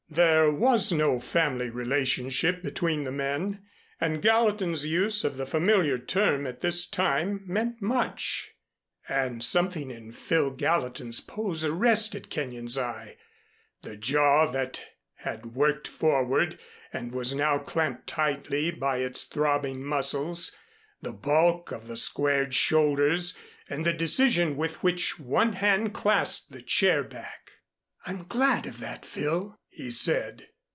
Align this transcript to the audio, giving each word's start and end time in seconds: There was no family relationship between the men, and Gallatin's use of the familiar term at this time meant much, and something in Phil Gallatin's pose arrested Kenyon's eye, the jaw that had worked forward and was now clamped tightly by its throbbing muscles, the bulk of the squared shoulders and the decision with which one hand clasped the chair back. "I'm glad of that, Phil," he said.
There 0.13 0.51
was 0.51 0.91
no 0.91 1.21
family 1.21 1.69
relationship 1.69 2.61
between 2.61 3.05
the 3.05 3.13
men, 3.13 3.63
and 4.01 4.21
Gallatin's 4.21 4.85
use 4.85 5.23
of 5.23 5.37
the 5.37 5.45
familiar 5.45 5.97
term 5.97 6.45
at 6.45 6.59
this 6.59 6.85
time 6.85 7.45
meant 7.47 7.81
much, 7.81 8.51
and 9.07 9.41
something 9.41 9.89
in 9.89 10.11
Phil 10.11 10.51
Gallatin's 10.51 11.21
pose 11.21 11.63
arrested 11.63 12.29
Kenyon's 12.29 12.77
eye, 12.77 13.15
the 13.83 13.95
jaw 13.95 14.51
that 14.51 14.81
had 15.19 15.55
worked 15.55 15.87
forward 15.87 16.59
and 16.91 17.13
was 17.13 17.33
now 17.33 17.57
clamped 17.57 18.05
tightly 18.05 18.69
by 18.69 18.97
its 18.97 19.23
throbbing 19.23 19.81
muscles, 19.81 20.53
the 21.01 21.13
bulk 21.13 21.71
of 21.71 21.87
the 21.87 21.95
squared 21.95 22.53
shoulders 22.53 23.39
and 23.69 23.85
the 23.85 23.93
decision 23.93 24.57
with 24.57 24.83
which 24.83 25.17
one 25.17 25.53
hand 25.53 25.93
clasped 25.93 26.51
the 26.51 26.61
chair 26.61 27.01
back. 27.01 27.51
"I'm 28.05 28.25
glad 28.25 28.65
of 28.65 28.79
that, 28.81 29.05
Phil," 29.05 29.57
he 29.73 29.89
said. 29.89 30.45